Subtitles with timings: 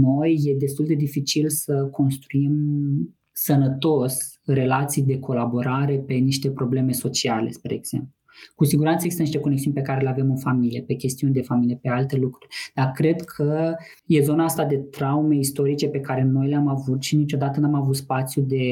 [0.00, 2.54] noi e destul de dificil să construim
[3.32, 8.13] sănătos relații de colaborare pe niște probleme sociale, spre exemplu.
[8.54, 11.78] Cu siguranță există niște conexiuni pe care le avem în familie, pe chestiuni de familie,
[11.82, 12.48] pe alte lucruri.
[12.74, 13.74] Dar cred că
[14.06, 17.96] e zona asta de traume istorice pe care noi le-am avut și niciodată n-am avut
[17.96, 18.64] spațiu de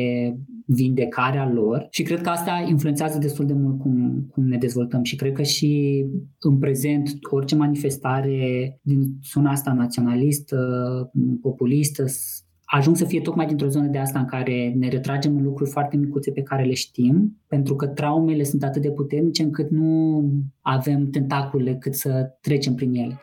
[0.66, 5.02] vindecare a lor și cred că asta influențează destul de mult cum, cum ne dezvoltăm
[5.02, 6.04] și cred că și
[6.40, 9.00] în prezent orice manifestare din
[9.32, 10.56] zona asta naționalistă,
[11.40, 12.04] populistă,
[12.74, 15.96] ajung să fie tocmai dintr-o zonă de asta în care ne retragem în lucruri foarte
[15.96, 20.24] micuțe pe care le știm, pentru că traumele sunt atât de puternice încât nu
[20.60, 23.20] avem tentacule cât să trecem prin ele.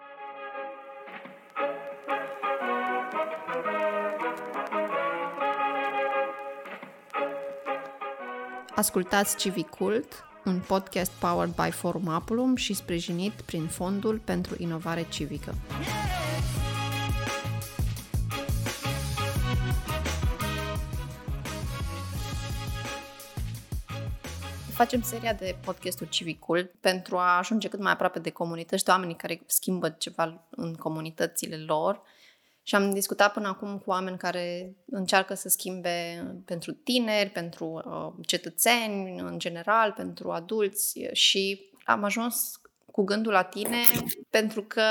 [8.76, 15.54] Ascultați Civicult, un podcast powered by Forum Apulum și sprijinit prin Fondul pentru Inovare Civică.
[15.70, 16.29] Yeah!
[24.80, 29.16] Facem seria de podcasturi civicul pentru a ajunge cât mai aproape de comunități, de oamenii
[29.16, 32.02] care schimbă ceva în comunitățile lor.
[32.64, 38.26] Și am discutat până acum cu oameni care încearcă să schimbe pentru tineri, pentru uh,
[38.26, 43.82] cetățeni în general, pentru adulți și am ajuns cu gândul la tine
[44.30, 44.84] pentru că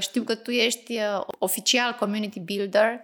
[0.00, 3.00] știu că tu ești uh, oficial community builder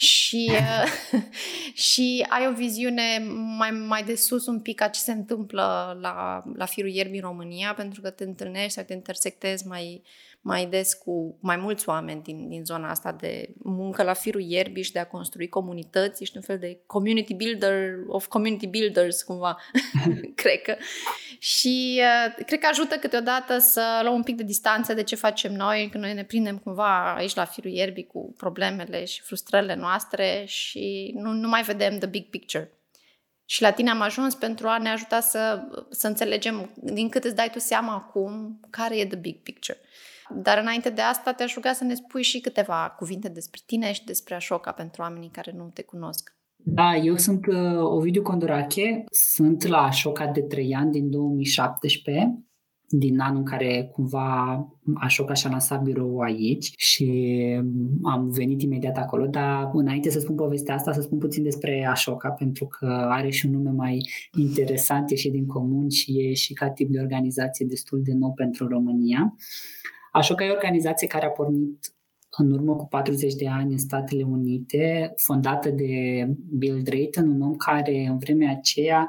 [0.00, 1.20] și, uh,
[1.88, 3.18] și ai o viziune
[3.58, 7.26] mai, mai de sus un pic a ce se întâmplă la, la firul ierbii în
[7.26, 10.02] România, pentru că te întâlnești sau te intersectezi mai,
[10.40, 14.82] mai des cu mai mulți oameni din, din zona asta de muncă la firul ierbii
[14.82, 19.56] și de a construi comunități, ești un fel de community builder of community builders, cumva,
[20.42, 20.76] cred că.
[21.38, 25.52] Și uh, cred că ajută câteodată să luăm un pic de distanță de ce facem
[25.52, 29.86] noi, când noi ne prindem cumva aici la firul ierbii cu problemele și frustrările noastre
[30.44, 32.72] și nu, nu mai vedem the big picture.
[33.44, 37.34] Și la tine am ajuns pentru a ne ajuta să, să înțelegem din cât îți
[37.34, 39.78] dai tu seama acum care e the big picture.
[40.30, 44.04] Dar înainte de asta te-aș ruga să ne spui și câteva cuvinte despre tine și
[44.04, 46.36] despre Așoca pentru oamenii care nu te cunosc.
[46.56, 52.47] Da, eu sunt uh, Ovidiu Condorache, sunt la Așoca de 3 ani din 2017
[52.88, 57.34] din anul în care cumva Așoca și-a lansat birou aici și
[58.02, 62.28] am venit imediat acolo, dar înainte să spun povestea asta, să spun puțin despre Așoca,
[62.28, 66.52] pentru că are și un nume mai interesant, e și din comun și e și
[66.52, 69.34] ca tip de organizație destul de nou pentru România.
[70.12, 71.92] Așoca e o organizație care a pornit
[72.38, 76.24] în urmă cu 40 de ani în Statele Unite, fondată de
[76.58, 79.08] Bill Drayton, un om care în vremea aceea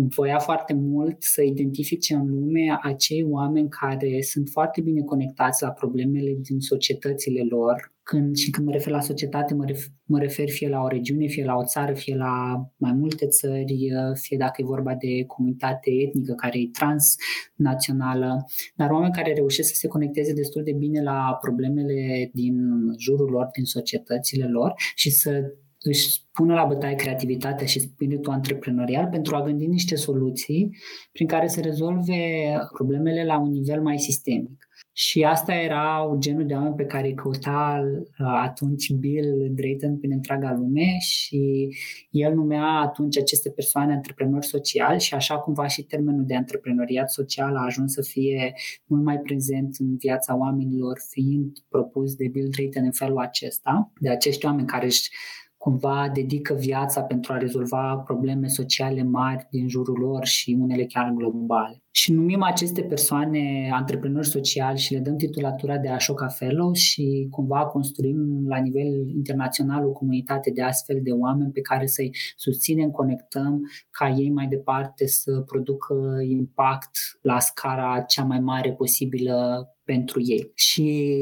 [0.00, 5.70] voia foarte mult să identifice în lume acei oameni care sunt foarte bine conectați la
[5.70, 7.94] problemele din societățile lor.
[8.02, 11.26] Când, și când mă refer la societate, mă refer, mă refer fie la o regiune,
[11.26, 15.90] fie la o țară, fie la mai multe țări, fie dacă e vorba de comunitate
[15.90, 18.44] etnică care e transnațională,
[18.76, 22.56] dar oameni care reușesc să se conecteze destul de bine la problemele din
[22.98, 25.42] jurul lor, din societățile lor și să
[25.88, 30.76] își pună la bătaie creativitatea și spiritul antreprenorial pentru a gândi niște soluții
[31.12, 34.68] prin care să rezolve problemele la un nivel mai sistemic.
[34.92, 40.12] Și asta era genul de oameni pe care îi căuta uh, atunci Bill Drayton prin
[40.12, 41.68] întreaga lume și
[42.10, 47.56] el numea atunci aceste persoane antreprenori sociali și așa cumva și termenul de antreprenoriat social
[47.56, 48.54] a ajuns să fie
[48.84, 54.10] mult mai prezent în viața oamenilor, fiind propus de Bill Drayton în felul acesta, de
[54.10, 55.10] acești oameni care își
[55.66, 61.10] cumva dedică viața pentru a rezolva probleme sociale mari din jurul lor și unele chiar
[61.14, 61.82] globale.
[61.90, 67.66] Și numim aceste persoane antreprenori sociali și le dăm titulatura de Ashoka Fellow și cumva
[67.66, 73.60] construim la nivel internațional o comunitate de astfel de oameni pe care să-i susținem, conectăm
[73.90, 75.94] ca ei mai departe să producă
[76.28, 76.90] impact
[77.22, 80.50] la scara cea mai mare posibilă pentru ei.
[80.54, 81.12] Și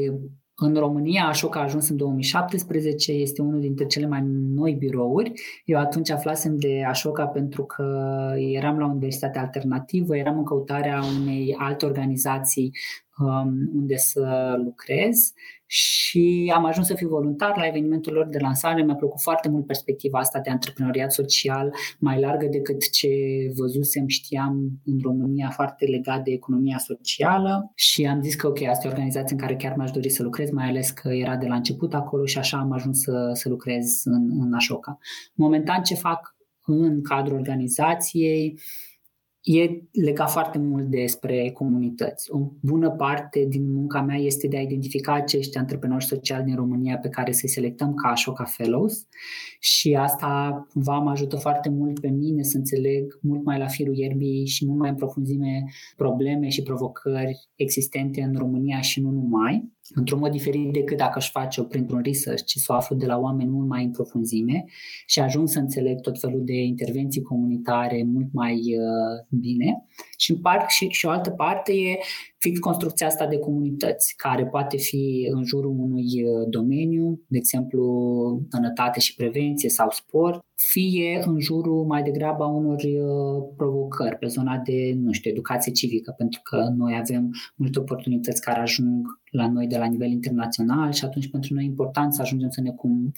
[0.57, 4.21] în România, Așoca a ajuns în 2017, este unul dintre cele mai
[4.55, 5.31] noi birouri.
[5.65, 7.85] Eu atunci aflasem de Așoca pentru că
[8.37, 12.71] eram la Universitatea Alternativă, eram în căutarea unei alte organizații
[13.17, 15.33] um, unde să lucrez
[15.65, 18.83] și am ajuns să fiu voluntar la evenimentul lor de lansare.
[18.83, 23.09] Mi-a plăcut foarte mult perspectiva asta de antreprenoriat social, mai largă decât ce
[23.55, 28.87] văzusem, știam în România, foarte legat de economia socială și am zis că ok, asta
[28.87, 31.47] e o organizație în care chiar mi-aș dori să lucrez, mai ales că era de
[31.47, 34.97] la început acolo și așa am ajuns să, să lucrez în, în Așoca.
[35.33, 36.35] Momentan ce fac
[36.65, 38.59] în cadrul organizației,
[39.45, 42.31] e legat foarte mult despre comunități.
[42.31, 46.97] O bună parte din munca mea este de a identifica acești antreprenori sociali din România
[46.97, 49.07] pe care să-i selectăm ca Ashoka Fellows
[49.59, 53.97] și asta cumva mă ajută foarte mult pe mine să înțeleg mult mai la firul
[53.97, 55.63] ierbii și mult mai în profunzime
[55.95, 61.31] probleme și provocări existente în România și nu numai într-un mod diferit decât dacă aș
[61.31, 64.65] face-o printr-un research, ci să o aflu de la oameni mult mai în profunzime
[65.05, 69.83] și ajung să înțeleg tot felul de intervenții comunitare mult mai uh, bine.
[70.17, 71.97] Și, în part, și, și o altă parte e
[72.37, 77.83] fix construcția asta de comunități, care poate fi în jurul unui uh, domeniu, de exemplu
[78.49, 84.27] sănătate și prevenție sau sport, fie în jurul mai degrabă a unor uh, provocări pe
[84.27, 89.05] zona de, nu știu, educație civică, pentru că noi avem multe oportunități care ajung
[89.35, 92.61] la noi de la nivel internațional și atunci pentru noi e important să ajungem să
[92.61, 93.11] ne cum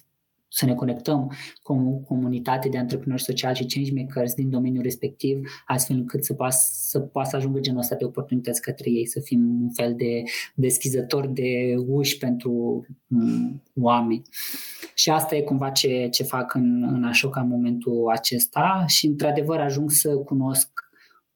[0.49, 1.31] să ne conectăm
[1.61, 6.55] cu o comunitate de antreprenori sociali și changemakers din domeniul respectiv, astfel încât să poată
[6.59, 10.23] să, poată să ajungă genul ăsta de oportunități către ei, să fim un fel de
[10.55, 14.21] deschizător de uși pentru um, oameni.
[14.95, 19.59] Și asta e cumva ce, ce fac în, în Ashoka în momentul acesta și, într-adevăr,
[19.59, 20.86] ajung să cunosc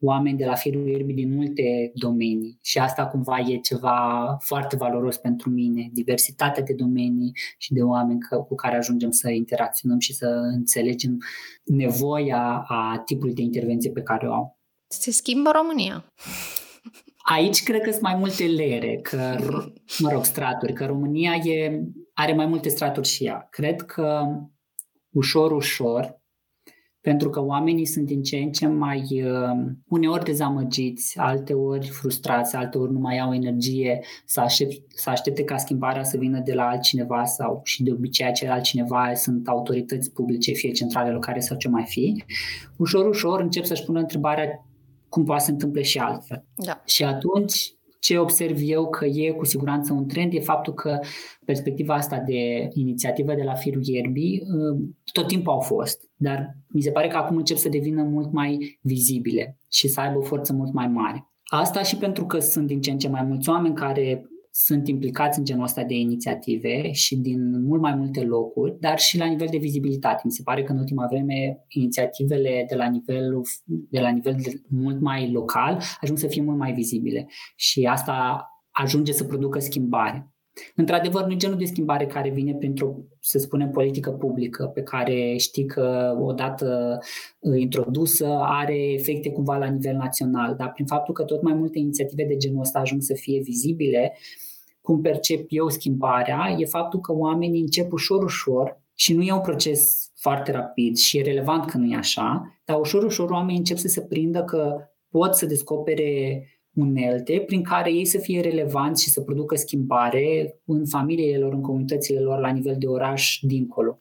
[0.02, 5.18] oameni de la firul ierbii din multe domenii și asta cumva e ceva foarte valoros
[5.18, 10.26] pentru mine, diversitatea de domenii și de oameni cu care ajungem să interacționăm și să
[10.28, 11.18] înțelegem
[11.64, 14.60] nevoia a tipului de intervenție pe care o au.
[14.88, 16.06] Se schimbă România.
[17.18, 19.36] Aici cred că sunt mai multe lere, că,
[20.00, 21.84] mă rog, straturi, că România e,
[22.14, 23.48] are mai multe straturi și ea.
[23.50, 24.26] Cred că
[25.10, 26.21] ușor, ușor,
[27.02, 32.92] pentru că oamenii sunt din ce în ce mai uh, uneori dezamăgiți, alteori frustrați, alteori
[32.92, 37.26] nu mai au energie să, aștept, să aștepte ca schimbarea să vină de la altcineva
[37.26, 41.86] sau și de obicei acel altcineva sunt autorități publice, fie centrale, locale sau ce mai
[41.88, 42.24] fi.
[42.78, 44.66] Ușor, ușor încep să-și pună întrebarea
[45.10, 46.46] cum poate să se întâmple și altfel.
[46.56, 46.82] Da.
[46.86, 51.00] Și atunci ce observ eu că e cu siguranță un trend e faptul că
[51.46, 54.82] perspectiva asta de inițiativă de la firul ierbii uh,
[55.12, 58.80] tot timpul au fost, dar mi se pare că acum încep să devină mult mai
[58.82, 61.32] vizibile și să aibă o forță mult mai mare.
[61.44, 65.40] Asta și pentru că sunt din ce în ce mai mulți oameni care sunt implicați
[65.40, 69.48] în genul ăsta de inițiative și din mult mai multe locuri, dar și la nivel
[69.52, 70.22] de vizibilitate.
[70.26, 74.62] Mi se pare că în ultima vreme inițiativele de la nivel, de la nivel de
[74.68, 80.31] mult mai local ajung să fie mult mai vizibile și asta ajunge să producă schimbare.
[80.76, 85.36] Într-adevăr, nu e genul de schimbare care vine printr-o, să spunem, politică publică, pe care
[85.38, 87.00] știi că odată
[87.40, 91.80] uh, introdusă are efecte cumva la nivel național, dar prin faptul că tot mai multe
[91.80, 94.18] inițiative de genul ăsta ajung să fie vizibile,
[94.82, 99.42] cum percep eu schimbarea, e faptul că oamenii încep ușor, ușor, și nu e un
[99.42, 103.78] proces foarte rapid și e relevant că nu e așa, dar ușor, ușor oamenii încep
[103.78, 104.76] să se prindă că
[105.10, 110.86] pot să descopere unelte prin care ei să fie relevanți și să producă schimbare în
[110.86, 114.00] familiile lor, în comunitățile lor, la nivel de oraș, dincolo.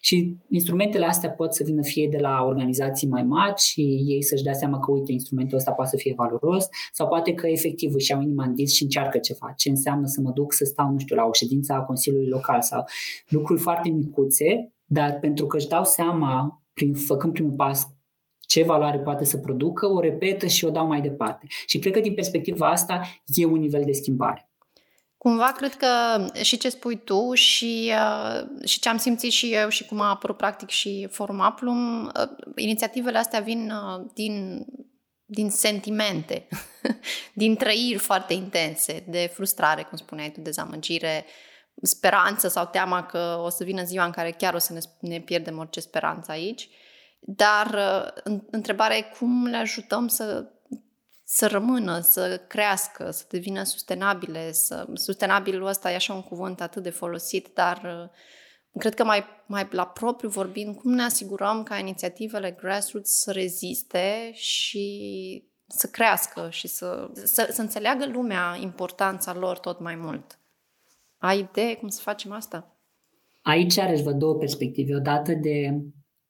[0.00, 4.42] Și instrumentele astea pot să vină fie de la organizații mai mari și ei să-și
[4.42, 8.10] dea seama că, uite, instrumentul ăsta poate să fie valoros sau poate că efectiv își
[8.10, 9.52] iau inima în dis și încearcă ceva.
[9.56, 12.62] Ce înseamnă să mă duc să stau, nu știu, la o ședință a Consiliului Local
[12.62, 12.84] sau
[13.28, 17.97] lucruri foarte micuțe, dar pentru că își dau seama, prin, făcând primul pas,
[18.48, 21.46] ce valoare poate să producă, o repetă și o dau mai departe.
[21.66, 24.50] Și cred că din perspectiva asta e un nivel de schimbare.
[25.18, 25.88] Cumva cred că
[26.42, 30.08] și ce spui tu și, uh, și ce am simțit și eu și cum a
[30.08, 32.12] apărut practic și Forum Aplum, uh,
[32.56, 34.66] inițiativele astea vin uh, din,
[35.24, 36.48] din sentimente,
[37.42, 41.24] din trăiri foarte intense, de frustrare, cum spuneai tu, dezamăgire,
[41.82, 45.20] speranță sau teama că o să vină ziua în care chiar o să ne, ne
[45.20, 46.68] pierdem orice speranță aici.
[47.30, 47.74] Dar
[48.24, 50.50] uh, întrebarea e cum le ajutăm să,
[51.24, 54.52] să rămână, să crească, să devină sustenabile.
[54.52, 59.24] Să, sustenabilul ăsta e așa un cuvânt atât de folosit, dar uh, cred că mai,
[59.46, 66.48] mai la propriu vorbind, cum ne asigurăm ca inițiativele grassroots să reziste și să crească
[66.50, 70.38] și să, să, să înțeleagă lumea importanța lor tot mai mult.
[71.18, 72.76] Ai idee cum să facem asta?
[73.42, 74.94] Aici are văd două perspective.
[74.94, 75.80] Odată de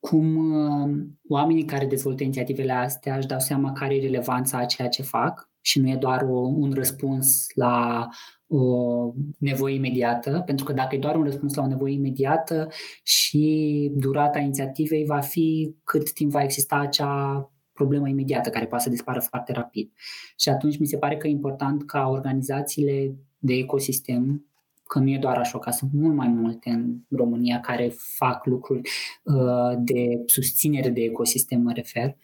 [0.00, 4.88] cum uh, oamenii care dezvoltă inițiativele astea își dau seama care e relevanța a ceea
[4.88, 8.08] ce fac și nu e doar o, un răspuns la
[8.46, 12.68] o nevoie imediată, pentru că dacă e doar un răspuns la o nevoie imediată
[13.02, 18.90] și durata inițiativei va fi cât timp va exista acea problemă imediată care poate să
[18.90, 19.92] dispară foarte rapid.
[20.36, 24.47] Și atunci mi se pare că e important ca organizațiile de ecosistem
[24.88, 28.80] că nu e doar așa, ca sunt mult mai multe în România care fac lucruri
[29.22, 32.16] uh, de susținere de ecosistem, mă refer,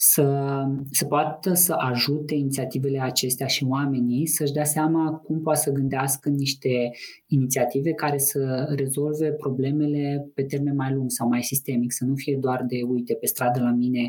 [0.00, 5.72] să, să poată să ajute inițiativele acestea și oamenii să-și dea seama cum poate să
[5.72, 6.90] gândească niște
[7.26, 12.36] inițiative care să rezolve problemele pe termen mai lung sau mai sistemic, să nu fie
[12.40, 14.08] doar de, uite, pe stradă la mine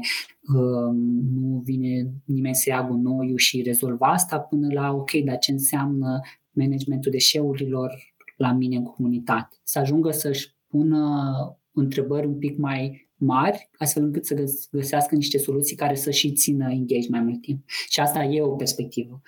[0.55, 0.95] um,
[1.39, 6.19] nu vine nimeni să ia gunoiul și rezolva asta până la, ok, dar ce înseamnă
[6.51, 7.91] managementul deșeurilor
[8.37, 9.57] la mine în comunitate?
[9.63, 11.33] Să ajungă să-și pună
[11.71, 16.71] întrebări un pic mai mari, astfel încât să găsească niște soluții care să și țină
[16.71, 17.63] engage mai mult timp.
[17.89, 19.21] Și asta e o perspectivă.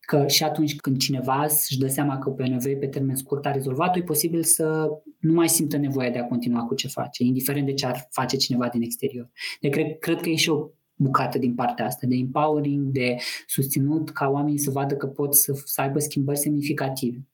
[0.00, 3.50] Că și atunci când cineva își dă seama că pe nevoie pe termen scurt a
[3.50, 7.66] rezolvat-o, e posibil să nu mai simtă nevoia de a continua cu ce face, indiferent
[7.66, 9.30] de ce ar face cineva din exterior.
[9.60, 14.10] Deci cred, cred că e și o bucată din partea asta, de empowering, de susținut
[14.10, 17.26] ca oamenii să vadă că pot să, să aibă schimbări semnificative.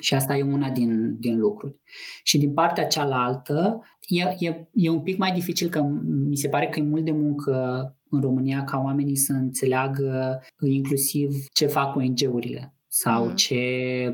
[0.00, 1.76] Și asta e una din, din lucruri.
[2.22, 5.80] Și din partea cealaltă, e, e, e un pic mai dificil că
[6.28, 11.46] mi se pare că e mult de muncă în România ca oamenii să înțeleagă inclusiv
[11.52, 13.34] ce fac ONG-urile sau mm.
[13.34, 13.58] ce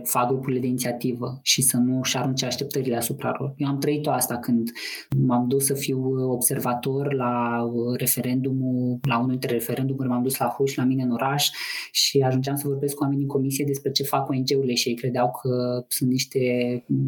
[0.04, 3.54] fac grupurile de inițiativă și să nu își arunce așteptările asupra lor.
[3.56, 4.70] Eu am trăit-o asta când
[5.18, 7.64] m-am dus să fiu observator la
[7.96, 11.48] referendumul, la unul dintre referendumuri, m-am dus la Huș, la mine în oraș
[11.92, 15.30] și ajungeam să vorbesc cu oamenii în comisie despre ce fac ONG-urile și ei credeau
[15.30, 16.40] că sunt niște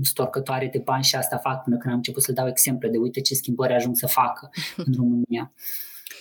[0.03, 3.21] storcătoare de bani și asta fac până când am început să dau exemple de uite
[3.21, 4.51] ce schimbări ajung să facă
[4.87, 5.53] în România.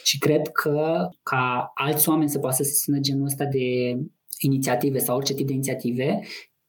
[0.04, 3.98] Și cred că ca alți oameni să poată să țină genul ăsta de
[4.44, 6.20] inițiative sau orice tip de inițiative,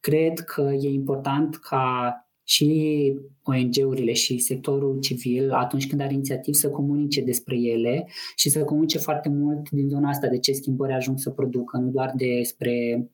[0.00, 3.12] cred că e important ca și
[3.42, 8.98] ONG-urile și sectorul civil, atunci când are inițiativ, să comunice despre ele și să comunice
[8.98, 13.06] foarte mult din zona asta de ce schimbări ajung să producă, nu doar despre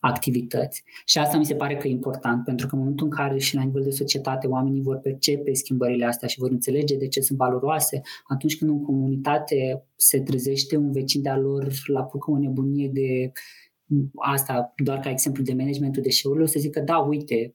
[0.00, 0.84] activități.
[1.04, 3.54] Și asta mi se pare că e important, pentru că în momentul în care și
[3.54, 7.38] la nivel de societate oamenii vor percepe schimbările astea și vor înțelege de ce sunt
[7.38, 12.88] valoroase, atunci când în comunitate se trezește un vecin de-a lor la pucă o nebunie
[12.92, 13.32] de
[14.14, 17.54] asta doar ca exemplu de managementul deșeurilor, să zică, da, uite,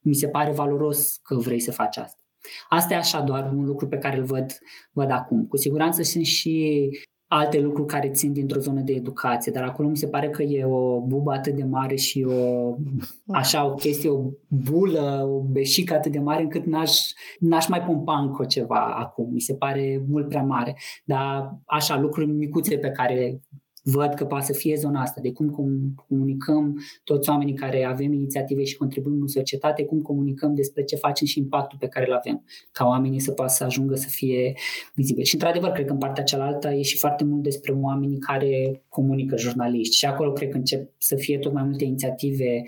[0.00, 2.22] mi se pare valoros că vrei să faci asta.
[2.68, 4.58] Asta e așa doar un lucru pe care îl văd,
[4.92, 5.46] văd acum.
[5.46, 6.88] Cu siguranță sunt și
[7.32, 10.64] alte lucruri care țin dintr-o zonă de educație, dar acolo mi se pare că e
[10.64, 12.76] o bubă atât de mare și o,
[13.26, 16.98] așa, o chestie, o bulă, o beșică atât de mare încât n-aș,
[17.38, 19.32] n-aș mai pompa încă ceva acum.
[19.32, 20.76] Mi se pare mult prea mare.
[21.04, 23.40] Dar așa, lucruri micuțe pe care
[23.82, 25.48] văd că poate să fie zona asta, de cum
[26.08, 31.26] comunicăm toți oamenii care avem inițiative și contribuim în societate, cum comunicăm despre ce facem
[31.26, 34.52] și impactul pe care îl avem, ca oamenii să poată să ajungă să fie
[34.94, 35.26] vizibili.
[35.26, 39.36] Și într-adevăr, cred că în partea cealaltă e și foarte mult despre oamenii care comunică
[39.36, 42.62] jurnaliști și acolo cred că încep să fie tot mai multe inițiative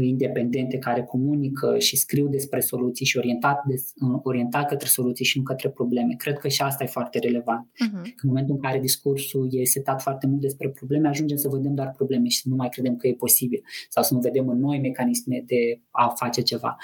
[0.00, 3.74] independente care comunică și scriu despre soluții și orientat, de,
[4.22, 6.14] orientat către soluții și nu către probleme.
[6.18, 7.66] Cred că și asta e foarte relevant.
[7.66, 8.02] Uh-huh.
[8.02, 11.90] În momentul în care discursul e setat foarte mult despre probleme, ajungem să vedem doar
[11.90, 14.78] probleme și să nu mai credem că e posibil sau să nu vedem în noi
[14.78, 16.76] mecanisme de a face ceva.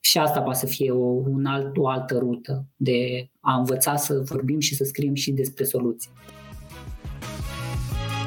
[0.00, 4.22] Și asta poate să fie o, un alt, o altă rută de a învăța să
[4.24, 6.10] vorbim și să scriem și despre soluții.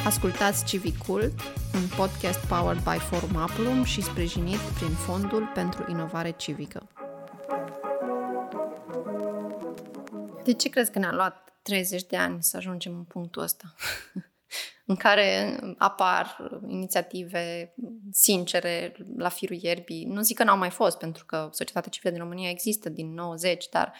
[0.05, 1.33] Ascultați Civicult,
[1.73, 6.87] un podcast powered by Forum Aplum și sprijinit prin Fondul pentru Inovare Civică.
[10.43, 13.75] De ce crezi că ne-a luat 30 de ani să ajungem în punctul ăsta?
[14.85, 17.73] în care apar inițiative
[18.11, 20.05] sincere la firul ierbii.
[20.05, 23.69] Nu zic că n-au mai fost, pentru că societatea civilă din România există din 90,
[23.69, 23.93] dar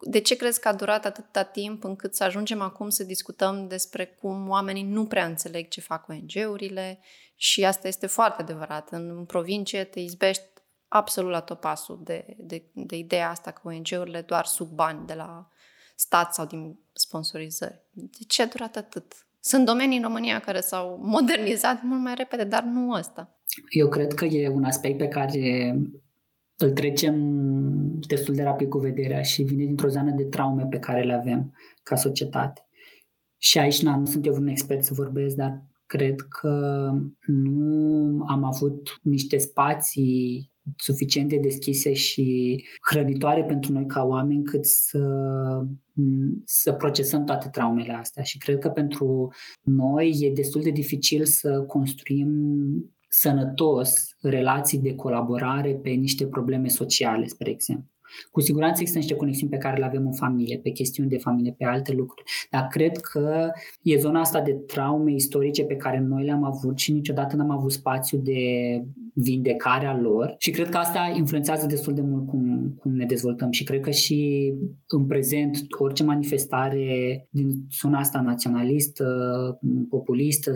[0.00, 4.06] de ce crezi că a durat atâta timp încât să ajungem acum să discutăm despre
[4.06, 6.98] cum oamenii nu prea înțeleg ce fac ONG-urile
[7.36, 8.90] și asta este foarte adevărat.
[8.90, 10.42] În provincie te izbești
[10.88, 15.48] absolut la topasul de, de, de ideea asta că ONG-urile doar sub bani de la
[15.96, 17.80] stat sau din sponsorizări.
[17.90, 19.26] De ce a durat atât?
[19.40, 23.38] Sunt domenii în România care s-au modernizat mult mai repede, dar nu ăsta.
[23.68, 25.74] Eu cred că e un aspect pe care
[26.60, 27.14] îl trecem
[28.06, 31.54] destul de rapid cu vederea și vine dintr-o zonă de traume pe care le avem
[31.82, 32.66] ca societate.
[33.36, 36.90] Și aici nu sunt eu un expert să vorbesc, dar cred că
[37.26, 42.58] nu am avut niște spații suficient de deschise și
[42.90, 45.02] hrănitoare pentru noi ca oameni cât să,
[46.44, 48.22] să procesăm toate traumele astea.
[48.22, 52.28] Și cred că pentru noi e destul de dificil să construim
[53.08, 57.90] sănătos relații de colaborare pe niște probleme sociale, spre exemplu.
[58.30, 61.54] Cu siguranță există niște conexiuni pe care le avem în familie, pe chestiuni de familie,
[61.58, 62.30] pe alte lucruri.
[62.50, 63.50] Dar cred că
[63.82, 67.72] e zona asta de traume istorice pe care noi le-am avut și niciodată n-am avut
[67.72, 68.42] spațiu de
[69.14, 73.50] vindecare a lor și cred că asta influențează destul de mult cum, cum ne dezvoltăm
[73.50, 74.52] și cred că și
[74.86, 79.04] în prezent orice manifestare din zona asta naționalistă,
[79.88, 80.52] populistă,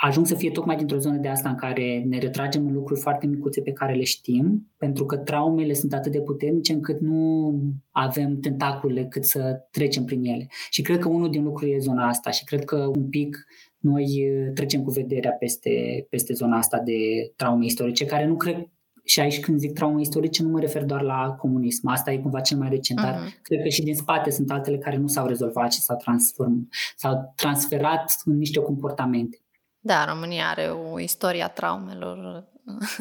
[0.00, 3.26] ajung să fie tocmai dintr-o zonă de asta în care ne retragem în lucruri foarte
[3.26, 7.54] micuțe pe care le știm, pentru că traumele sunt atât de puternice încât nu
[7.90, 10.48] avem tentacule cât să trecem prin ele.
[10.70, 13.46] Și cred că unul din lucruri e zona asta și cred că un pic
[13.78, 18.68] noi trecem cu vederea peste, peste zona asta de traume istorice, care nu cred
[19.04, 22.40] și aici când zic traume istorice nu mă refer doar la comunism, asta e cumva
[22.40, 23.02] cel mai recent, uh-huh.
[23.02, 23.38] dar mhm.
[23.42, 27.32] cred că și din spate sunt altele care nu s-au rezolvat și s-au, transform, s-au
[27.36, 29.38] transferat în niște comportamente.
[29.80, 32.48] Da, România are o istorie a traumelor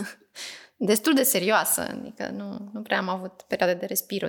[0.78, 4.28] destul de serioasă, adică nu, nu prea am avut perioade de respiro.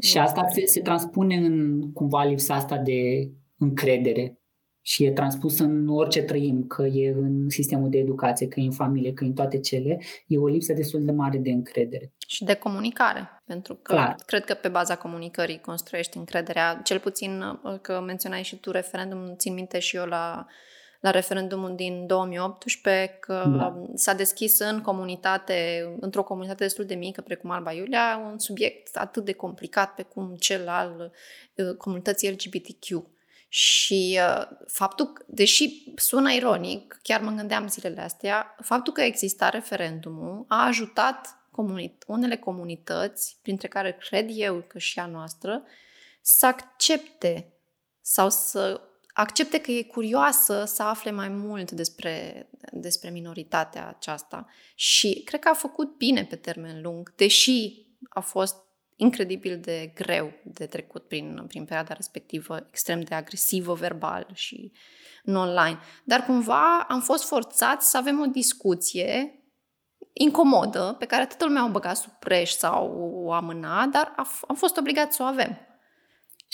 [0.00, 4.38] Și asta se, se transpune în cumva lipsa asta de încredere
[4.86, 8.72] și e transpus în orice trăim, că e în sistemul de educație, că e în
[8.72, 12.12] familie, că e în toate cele, e o lipsă destul de mare de încredere.
[12.28, 14.16] Și de comunicare, pentru că Clar.
[14.26, 17.42] cred că pe baza comunicării construiești încrederea, cel puțin
[17.82, 20.46] că menționai și tu referendum, țin minte și eu la
[21.04, 23.82] la referendumul din 2018 că da.
[23.94, 29.24] s-a deschis în comunitate, într-o comunitate destul de mică, precum Alba Iulia, un subiect atât
[29.24, 31.12] de complicat pe cum cel al
[31.54, 33.06] uh, comunității LGBTQ.
[33.48, 39.48] Și uh, faptul, că, deși sună ironic, chiar mă gândeam zilele astea, faptul că exista
[39.48, 45.62] referendumul a ajutat comunit- unele comunități, printre care cred eu că și a noastră,
[46.20, 47.52] să accepte
[48.00, 48.80] sau să
[49.14, 55.48] accepte că e curioasă să afle mai mult despre, despre minoritatea aceasta și cred că
[55.48, 58.56] a făcut bine pe termen lung, deși a fost
[58.96, 64.72] incredibil de greu de trecut prin, prin perioada respectivă, extrem de agresivă verbal și
[65.24, 65.78] în online.
[66.04, 69.38] Dar cumva am fost forțați să avem o discuție
[70.12, 74.14] incomodă, pe care toată lumea o băga sub preș sau o amâna, dar
[74.46, 75.58] am fost obligați să o avem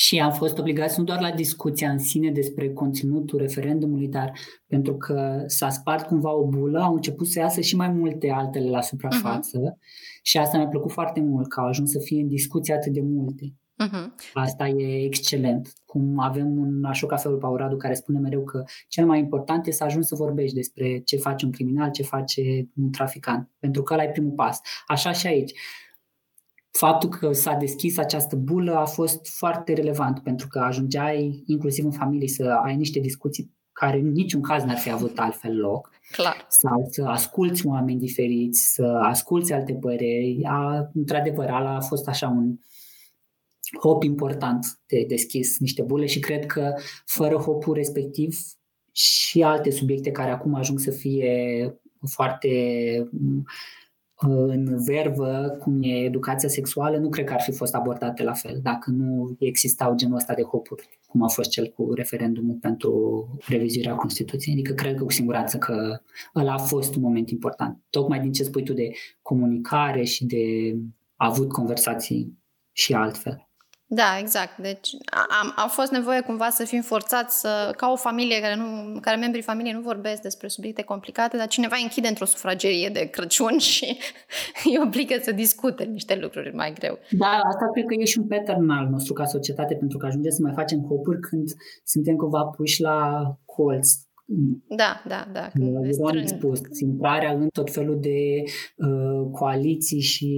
[0.00, 4.32] și am fost obligați nu doar la discuția în sine despre conținutul referendumului, dar
[4.66, 8.70] pentru că s-a spart cumva o bulă, au început să iasă și mai multe altele
[8.70, 9.78] la suprafață uh-huh.
[10.22, 13.00] și asta mi-a plăcut foarte mult, că au ajuns să fie în discuție atât de
[13.00, 13.54] multe.
[13.84, 14.32] Uh-huh.
[14.32, 15.72] Asta e excelent.
[15.84, 20.06] Cum avem un Așocafelul Pauradu care spune mereu că cel mai important e să ajungi
[20.06, 22.42] să vorbești despre ce face un criminal, ce face
[22.76, 24.60] un traficant, pentru că ăla e primul pas.
[24.86, 25.52] Așa și aici
[26.70, 31.90] faptul că s-a deschis această bulă a fost foarte relevant pentru că ajungeai inclusiv în
[31.90, 35.90] familie să ai niște discuții care în niciun caz n-ar fi avut altfel loc.
[36.10, 36.46] Clar.
[36.48, 40.40] Sau să asculți oameni diferiți, să asculți alte păreri.
[40.44, 42.56] A, într-adevăr, ala a fost așa un
[43.80, 48.36] hop important de deschis niște bule și cred că fără hopul respectiv
[48.92, 51.74] și alte subiecte care acum ajung să fie
[52.06, 52.48] foarte
[54.28, 58.60] în vervă, cum e educația sexuală, nu cred că ar fi fost abordate la fel,
[58.62, 63.94] dacă nu existau genul ăsta de hopuri, cum a fost cel cu referendumul pentru revizuirea
[63.94, 64.54] Constituției.
[64.54, 66.00] Adică cred că cu siguranță că
[66.34, 67.78] ăla a fost un moment important.
[67.90, 68.90] Tocmai din ce spui tu de
[69.22, 70.76] comunicare și de
[71.16, 72.38] avut conversații
[72.72, 73.49] și altfel.
[73.92, 74.58] Da, exact.
[74.58, 78.98] Deci a, a fost nevoie cumva să fim forțați să, ca o familie care, nu,
[79.00, 83.58] care membrii familiei nu vorbesc despre subiecte complicate, dar cineva închide într-o sufragerie de Crăciun
[83.72, 83.98] și
[84.64, 86.98] îi obligă să discute niște lucruri mai greu.
[87.10, 90.30] Da, asta cred că e și un pattern al nostru ca societate, pentru că ajungem
[90.30, 91.48] să mai facem hopuri când
[91.84, 93.88] suntem cumva puși la colț
[94.76, 95.50] da, da, da.
[95.52, 98.42] Când spus, intrarea în tot felul de
[98.76, 100.28] uh, coaliții și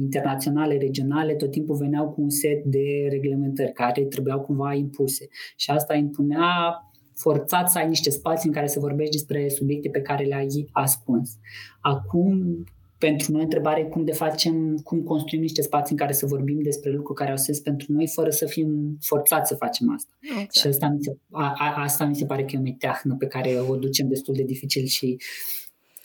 [0.00, 5.28] internaționale, regionale, tot timpul veneau cu un set de reglementări care trebuiau cumva impuse.
[5.56, 6.74] Și asta impunea
[7.14, 11.38] forțat să ai niște spații în care să vorbești despre subiecte pe care le-ai ascuns.
[11.80, 12.64] Acum
[13.06, 16.62] pentru noi întrebarea e cum de facem, cum construim niște spații în care să vorbim
[16.62, 20.12] despre lucruri care au sens pentru noi, fără să fim forțați să facem asta.
[20.20, 20.54] Exact.
[20.54, 23.26] Și asta mi, se, a, a, asta mi se pare că e o meteahnă pe
[23.26, 25.16] care o ducem destul de dificil și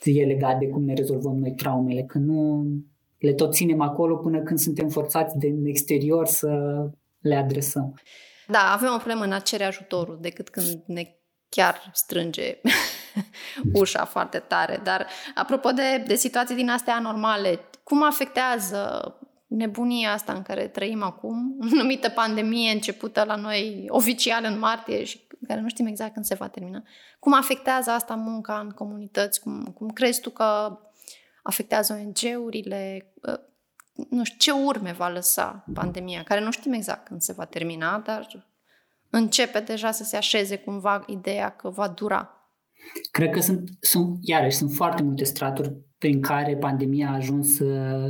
[0.04, 2.66] e legat de cum ne rezolvăm noi traumele, că nu
[3.18, 6.50] le tot ținem acolo până când suntem forțați de exterior să
[7.20, 8.00] le adresăm.
[8.48, 11.16] Da, avem o problemă în a cere ajutorul decât când ne
[11.48, 12.60] chiar strânge
[13.80, 14.80] ușa foarte tare.
[14.82, 19.14] Dar apropo de, de situații din astea anormale, cum afectează
[19.46, 25.26] nebunia asta în care trăim acum, numită pandemie începută la noi oficial în martie și
[25.46, 26.82] care nu știm exact când se va termina.
[27.18, 29.40] Cum afectează asta munca în comunități?
[29.40, 30.78] Cum, cum crezi tu că
[31.42, 33.12] afectează ONG-urile?
[34.10, 37.98] nu știu, ce urme va lăsa pandemia, care nu știm exact când se va termina,
[37.98, 38.46] dar
[39.10, 42.35] începe deja să se așeze cumva ideea că va dura.
[43.10, 48.00] Cred că sunt, sunt iarăși, sunt foarte multe straturi prin care pandemia a ajuns să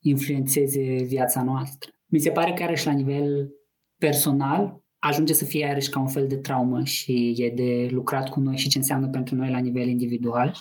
[0.00, 1.90] influențeze viața noastră.
[2.06, 3.50] Mi se pare că iarăși la nivel
[3.98, 8.40] personal ajunge să fie iarăși ca un fel de traumă și e de lucrat cu
[8.40, 10.56] noi și ce înseamnă pentru noi la nivel individual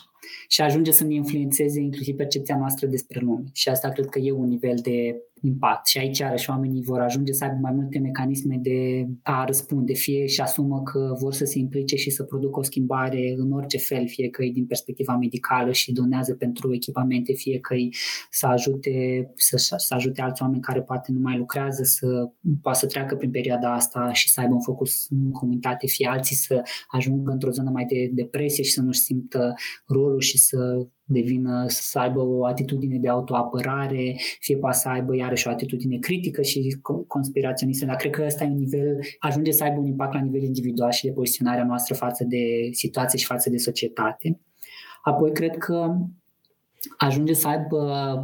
[0.47, 3.43] și ajunge să ne influențeze inclusiv percepția noastră despre lume.
[3.53, 5.87] Și asta cred că e un nivel de impact.
[5.87, 10.25] Și aici, iarăși, oamenii vor ajunge să aibă mai multe mecanisme de a răspunde, fie
[10.25, 14.07] și asumă că vor să se implice și să producă o schimbare în orice fel,
[14.07, 17.89] fie că e din perspectiva medicală și donează pentru echipamente, fie că e
[18.29, 18.91] să ajute,
[19.35, 22.29] să, să ajute alți oameni care poate nu mai lucrează să
[22.61, 26.35] poată să treacă prin perioada asta și să aibă un focus în comunitate, fie alții
[26.35, 29.53] să ajungă într-o zonă mai de depresie și să nu-și simtă
[29.85, 35.47] rolul și să devină să aibă o atitudine de autoapărare, fie poate să aibă iarăși
[35.47, 39.79] o atitudine critică și conspiraționistă, dar cred că ăsta e un nivel, ajunge să aibă
[39.79, 43.57] un impact la nivel individual și de poziționarea noastră față de situație și față de
[43.57, 44.39] societate.
[45.03, 45.95] Apoi cred că
[46.97, 47.79] ajunge să aibă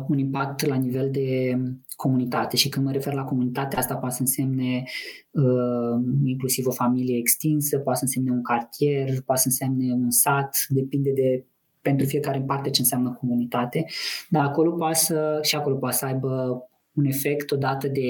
[0.09, 1.57] un impact la nivel de
[1.95, 2.57] comunitate.
[2.57, 4.83] Și când mă refer la comunitate, asta poate să însemne
[5.31, 10.65] uh, inclusiv o familie extinsă, poate să însemne un cartier, poate să însemne un sat,
[10.69, 11.45] depinde de
[11.81, 13.85] pentru fiecare în parte ce înseamnă comunitate,
[14.29, 16.63] dar acolo poate să, și acolo poate să aibă
[16.93, 18.09] un efect odată de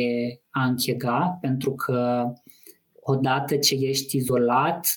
[0.49, 2.31] a închega, pentru că
[2.93, 4.95] odată ce ești izolat,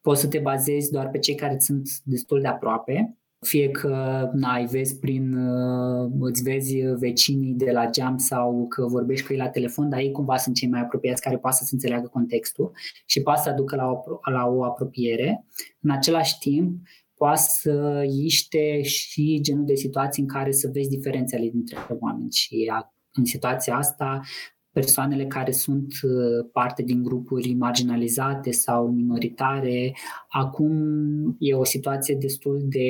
[0.00, 4.66] poți să te bazezi doar pe cei care sunt destul de aproape, fie că ai
[4.66, 9.48] vezi prin, uh, îți vezi vecinii de la geam sau că vorbești cu ei la
[9.48, 12.70] telefon, dar ei cumva sunt cei mai apropiați care poate să înțeleagă contextul
[13.06, 15.44] și poate să aducă la o, la o apropiere.
[15.80, 16.80] În același timp,
[17.20, 22.72] poate să iște și genul de situații în care să vezi diferențele dintre oameni și
[23.12, 24.20] în situația asta
[24.72, 29.96] persoanele care sunt uh, parte din grupuri marginalizate sau minoritare,
[30.28, 30.72] acum
[31.38, 32.88] e o situație destul de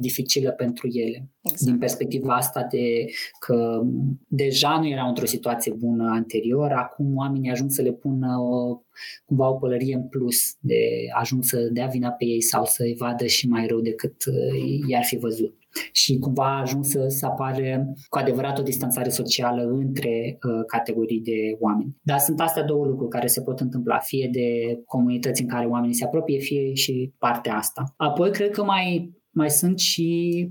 [0.00, 1.28] dificilă pentru ele.
[1.42, 1.60] Exact.
[1.60, 3.04] Din perspectiva asta de
[3.38, 3.82] că
[4.26, 8.80] deja nu erau într-o situație bună anterior, acum oamenii ajung să le pună o,
[9.24, 10.80] cumva o pălărie în plus, de
[11.18, 15.04] ajung să dea vina pe ei sau să-i vadă și mai rău decât uh, i-ar
[15.04, 15.59] fi văzut
[15.92, 21.20] și cumva a ajuns să, să apară cu adevărat o distanțare socială între uh, categorii
[21.20, 21.96] de oameni.
[22.02, 25.94] Dar sunt astea două lucruri care se pot întâmpla, fie de comunități în care oamenii
[25.94, 27.94] se apropie, fie și partea asta.
[27.96, 30.48] Apoi cred că mai, mai sunt și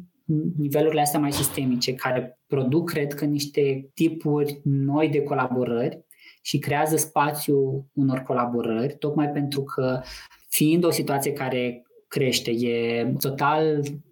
[0.58, 6.06] nivelurile astea mai sistemice care produc, cred că, niște tipuri noi de colaborări
[6.42, 10.02] și creează spațiu unor colaborări, tocmai pentru că
[10.50, 14.09] fiind o situație care crește, e total Mm,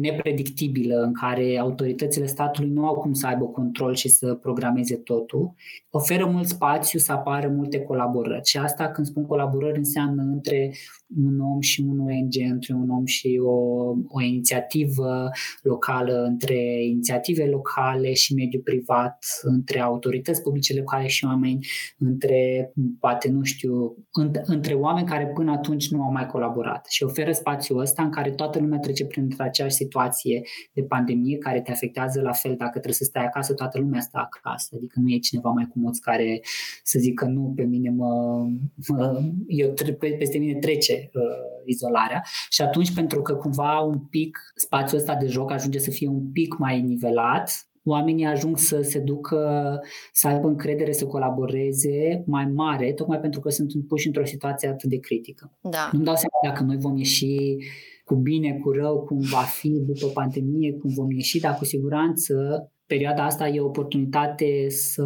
[0.00, 5.54] nepredictibilă în care autoritățile statului nu au cum să aibă control și să programeze totul,
[5.90, 8.46] oferă mult spațiu să apară multe colaborări.
[8.48, 10.74] Și asta, când spun colaborări, înseamnă între
[11.16, 13.50] un om și un ONG, între un om și o,
[14.08, 15.30] o inițiativă
[15.62, 21.66] locală, între inițiative locale și mediul privat, între autorități publice locale și oameni,
[21.98, 23.96] între, poate, nu știu,
[24.44, 26.86] între oameni care până atunci nu au mai colaborat.
[26.88, 30.42] Și oferă spațiul ăsta în care toată lumea trece trece prin aceeași situație
[30.72, 34.18] de pandemie care te afectează la fel dacă trebuie să stai acasă, toată lumea stă
[34.18, 34.74] acasă.
[34.76, 36.40] Adică nu e cineva mai cumoț care
[36.82, 38.44] să zică nu, pe mine mă,
[38.88, 39.72] mă eu
[40.18, 41.22] peste mine trece uh,
[41.64, 42.22] izolarea.
[42.48, 46.32] Și atunci, pentru că cumva un pic spațiul ăsta de joc ajunge să fie un
[46.32, 49.80] pic mai nivelat, oamenii ajung să se ducă,
[50.12, 54.88] să aibă încredere, să colaboreze mai mare, tocmai pentru că sunt puși într-o situație atât
[54.88, 55.52] de critică.
[55.60, 55.88] Da.
[55.92, 57.56] Nu-mi dau seama dacă noi vom ieși
[58.04, 62.34] cu bine, cu rău, cum va fi după pandemie, cum vom ieși, dar cu siguranță
[62.86, 65.04] perioada asta e o oportunitate să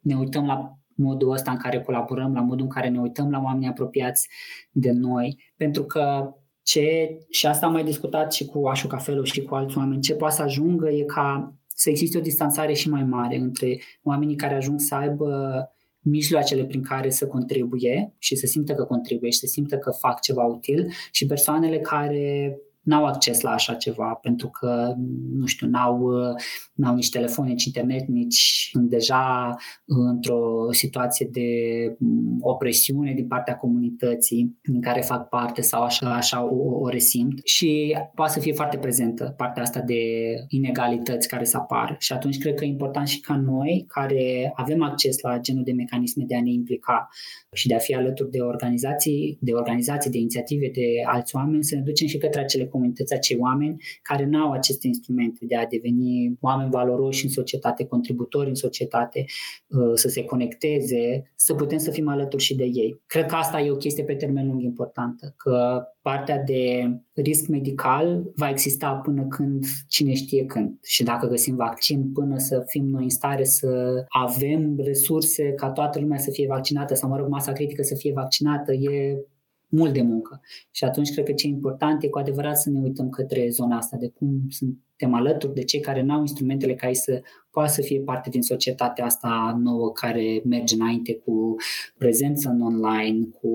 [0.00, 3.40] ne uităm la modul ăsta în care colaborăm, la modul în care ne uităm la
[3.44, 4.28] oamenii apropiați
[4.70, 9.42] de noi, pentru că ce, și asta am mai discutat și cu Așu Cafelul și
[9.42, 13.04] cu alți oameni, ce poate să ajungă e ca să existe o distanțare și mai
[13.04, 15.30] mare între oamenii care ajung să aibă
[16.00, 20.20] mijloacele prin care să contribuie și să simtă că contribuie și să simtă că fac
[20.20, 24.94] ceva util și persoanele care n-au acces la așa ceva pentru că,
[25.36, 26.10] nu știu, n-au,
[26.74, 31.50] n-au nici telefon, nici internet, nici sunt deja într-o situație de
[32.40, 37.40] opresiune din partea comunității în care fac parte sau așa, așa o, o resimt.
[37.44, 40.00] Și poate să fie foarte prezentă partea asta de
[40.48, 44.82] inegalități care să apar și atunci cred că e important și ca noi care avem
[44.82, 47.08] acces la genul de mecanisme de a ne implica
[47.52, 51.74] și de a fi alături de organizații, de organizații, de inițiative, de alți oameni, să
[51.74, 55.66] ne ducem și către acele comunități acei oameni care nu au aceste instrumente de a
[55.66, 59.24] deveni oameni valoroși în societate, contributori în societate,
[59.66, 63.00] uh, să se conecteze, să putem să fim alături și de ei.
[63.06, 68.32] Cred că asta e o chestie pe termen lung importantă, că partea de risc medical
[68.34, 70.78] va exista până când, cine știe când.
[70.82, 76.00] Și dacă găsim vaccin, până să fim noi în stare să avem resurse ca toată
[76.00, 79.16] lumea să fie vaccinată sau, mă rog, masa critică să fie vaccinată, e
[79.68, 80.40] mult de muncă.
[80.70, 83.76] Și atunci cred că ce e important e cu adevărat să ne uităm către zona
[83.76, 87.72] asta, de cum suntem alături de cei care nu au instrumentele ca ei să poată
[87.72, 91.54] să fie parte din societatea asta nouă care merge înainte cu
[91.98, 93.50] prezență în online, cu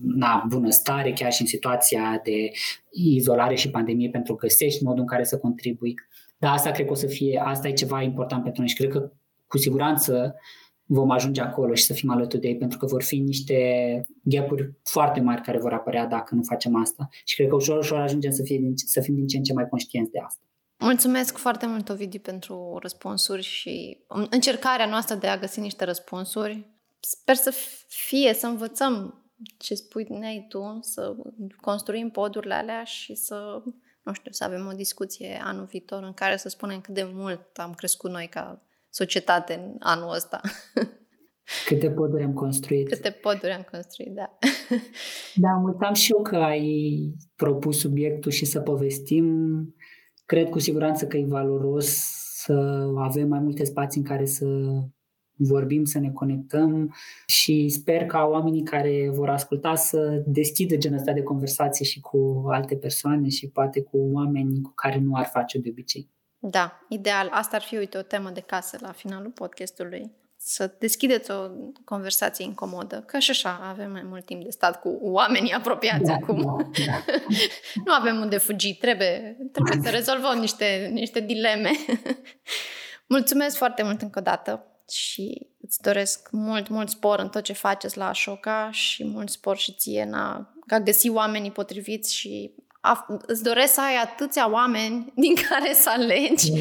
[0.00, 2.50] na, bunăstare, chiar și în situația de
[2.90, 5.94] izolare și pandemie, pentru că găsești modul în care să contribui.
[6.38, 8.90] Dar asta cred că o să fie, asta e ceva important pentru noi și cred
[8.90, 9.12] că
[9.46, 10.34] cu siguranță
[10.90, 13.56] vom ajunge acolo și să fim alături de ei, pentru că vor fi niște
[14.22, 17.08] gapuri foarte mari care vor apărea dacă nu facem asta.
[17.24, 19.68] Și cred că ușor, ușor ajungem să, fie, să fim din ce în ce mai
[19.68, 20.42] conștienți de asta.
[20.78, 23.98] Mulțumesc foarte mult, Ovidiu, pentru răspunsuri și
[24.30, 26.66] încercarea noastră de a găsi niște răspunsuri.
[27.00, 27.52] Sper să
[27.88, 29.22] fie, să învățăm
[29.58, 30.06] ce spui
[30.48, 31.16] tu, să
[31.60, 33.62] construim podurile alea și să,
[34.02, 37.58] nu știu, să avem o discuție anul viitor în care să spunem cât de mult
[37.58, 38.62] am crescut noi ca
[38.98, 40.40] societate în anul ăsta.
[41.66, 42.88] Câte poduri am construit.
[42.88, 44.38] Câte poduri am construit, da.
[45.34, 49.26] Da, uitam și eu că ai propus subiectul și să povestim.
[50.26, 51.86] Cred cu siguranță că e valoros
[52.44, 52.52] să
[52.98, 54.46] avem mai multe spații în care să
[55.36, 56.94] vorbim, să ne conectăm
[57.26, 62.44] și sper ca oamenii care vor asculta să deschidă genul ăsta de conversații și cu
[62.48, 66.10] alte persoane și poate cu oameni cu care nu ar face de obicei.
[66.38, 67.28] Da, ideal.
[67.32, 70.12] Asta ar fi, uite, o temă de casă la finalul podcastului.
[70.40, 71.48] Să deschideți o
[71.84, 76.12] conversație incomodă, că și așa avem mai mult timp de stat cu oamenii apropiați da,
[76.12, 76.42] acum.
[76.42, 77.04] Da, da.
[77.84, 81.70] nu avem unde fugi, trebuie, trebuie să rezolvăm niște, niște dileme.
[83.06, 87.52] Mulțumesc foarte mult încă o dată și îți doresc mult, mult spor în tot ce
[87.52, 92.54] faceți la Ashoka și mult spor și ție în a, a găsi oamenii potriviți și
[92.80, 96.58] a, îți doresc să ai atâția oameni din care să alegi, mm.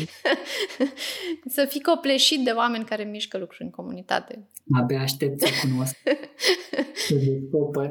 [1.56, 4.48] să fii copleșit de oameni care mișcă lucruri în comunitate.
[4.82, 5.96] Abia aștept să cunosc,
[7.08, 7.90] să descoper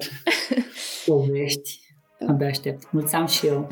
[1.07, 1.81] povești.
[2.27, 2.93] Abia aștept.
[2.93, 3.69] Mulțumesc și eu.